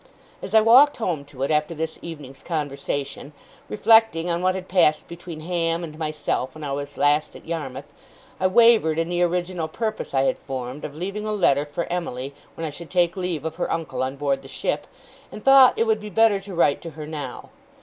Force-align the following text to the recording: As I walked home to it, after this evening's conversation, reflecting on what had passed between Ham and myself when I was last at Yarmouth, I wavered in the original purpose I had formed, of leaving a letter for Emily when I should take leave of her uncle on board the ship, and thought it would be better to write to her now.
As 0.41 0.55
I 0.55 0.61
walked 0.61 0.97
home 0.97 1.23
to 1.25 1.43
it, 1.43 1.51
after 1.51 1.75
this 1.75 1.99
evening's 2.01 2.41
conversation, 2.41 3.33
reflecting 3.69 4.31
on 4.31 4.41
what 4.41 4.55
had 4.55 4.67
passed 4.67 5.07
between 5.07 5.41
Ham 5.41 5.83
and 5.83 5.95
myself 5.95 6.55
when 6.55 6.63
I 6.63 6.71
was 6.71 6.97
last 6.97 7.35
at 7.35 7.45
Yarmouth, 7.47 7.93
I 8.39 8.47
wavered 8.47 8.97
in 8.97 9.09
the 9.09 9.21
original 9.21 9.67
purpose 9.67 10.15
I 10.15 10.23
had 10.23 10.39
formed, 10.39 10.85
of 10.85 10.95
leaving 10.95 11.27
a 11.27 11.31
letter 11.31 11.65
for 11.67 11.83
Emily 11.85 12.33
when 12.55 12.65
I 12.65 12.71
should 12.71 12.89
take 12.89 13.15
leave 13.15 13.45
of 13.45 13.57
her 13.57 13.71
uncle 13.71 14.01
on 14.01 14.15
board 14.15 14.41
the 14.41 14.47
ship, 14.47 14.87
and 15.31 15.45
thought 15.45 15.77
it 15.77 15.85
would 15.85 15.99
be 16.01 16.09
better 16.09 16.39
to 16.39 16.55
write 16.55 16.81
to 16.81 16.89
her 16.97 17.05
now. 17.05 17.51